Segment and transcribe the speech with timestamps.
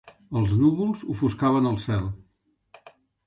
[0.39, 2.09] Els núvols ofuscaven el cel.